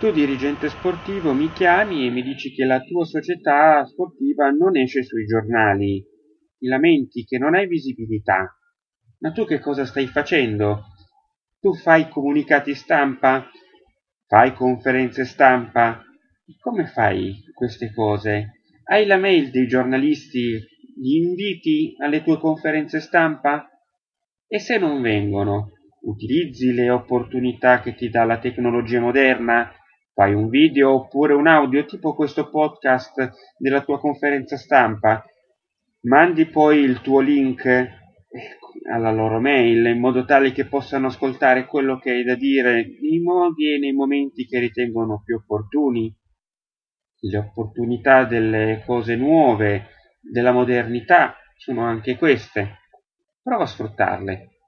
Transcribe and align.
Tu 0.00 0.10
dirigente 0.12 0.70
sportivo 0.70 1.34
mi 1.34 1.52
chiami 1.52 2.06
e 2.06 2.10
mi 2.10 2.22
dici 2.22 2.54
che 2.54 2.64
la 2.64 2.80
tua 2.80 3.04
società 3.04 3.84
sportiva 3.84 4.48
non 4.48 4.78
esce 4.78 5.02
sui 5.02 5.26
giornali. 5.26 6.02
Ti 6.56 6.66
lamenti 6.68 7.24
che 7.24 7.36
non 7.36 7.54
hai 7.54 7.66
visibilità. 7.66 8.50
Ma 9.18 9.30
tu 9.30 9.44
che 9.44 9.58
cosa 9.58 9.84
stai 9.84 10.06
facendo? 10.06 10.84
Tu 11.60 11.74
fai 11.74 12.08
comunicati 12.08 12.74
stampa? 12.74 13.46
Fai 14.26 14.54
conferenze 14.54 15.26
stampa? 15.26 16.02
Come 16.62 16.86
fai 16.86 17.34
queste 17.52 17.92
cose? 17.92 18.62
Hai 18.84 19.04
la 19.04 19.18
mail 19.18 19.50
dei 19.50 19.66
giornalisti, 19.66 20.58
gli 20.96 21.16
inviti 21.16 21.94
alle 21.98 22.22
tue 22.22 22.38
conferenze 22.38 23.00
stampa? 23.00 23.68
E 24.48 24.60
se 24.60 24.78
non 24.78 25.02
vengono, 25.02 25.72
utilizzi 26.04 26.72
le 26.72 26.88
opportunità 26.88 27.82
che 27.82 27.94
ti 27.94 28.08
dà 28.08 28.24
la 28.24 28.38
tecnologia 28.38 28.98
moderna? 28.98 29.74
Fai 30.20 30.34
un 30.34 30.50
video 30.50 30.92
oppure 30.92 31.32
un 31.32 31.46
audio 31.46 31.86
tipo 31.86 32.14
questo 32.14 32.50
podcast 32.50 33.30
della 33.56 33.80
tua 33.80 33.98
conferenza 33.98 34.58
stampa? 34.58 35.24
Mandi 36.02 36.44
poi 36.44 36.80
il 36.80 37.00
tuo 37.00 37.20
link 37.20 37.64
alla 38.92 39.12
loro 39.12 39.40
mail 39.40 39.86
in 39.86 39.98
modo 39.98 40.26
tale 40.26 40.52
che 40.52 40.66
possano 40.66 41.06
ascoltare 41.06 41.64
quello 41.64 41.98
che 41.98 42.10
hai 42.10 42.22
da 42.22 42.34
dire 42.34 42.98
nei 43.00 43.18
modi 43.20 43.72
e 43.72 43.78
nei 43.78 43.92
momenti 43.92 44.44
che 44.44 44.58
ritengono 44.58 45.22
più 45.24 45.36
opportuni. 45.36 46.14
Le 47.20 47.38
opportunità 47.38 48.24
delle 48.24 48.82
cose 48.84 49.16
nuove, 49.16 49.86
della 50.20 50.52
modernità, 50.52 51.34
sono 51.56 51.82
anche 51.82 52.18
queste. 52.18 52.80
Prova 53.42 53.62
a 53.62 53.66
sfruttarle. 53.66 54.59